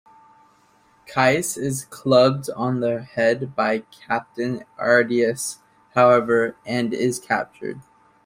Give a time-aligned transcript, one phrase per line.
[1.05, 5.59] Kais is clubbed on the head by Captain Ardias,
[5.93, 7.79] however, and is captured.